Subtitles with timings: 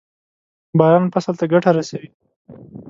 [0.79, 2.09] باران فصل ته ګټه رسوي.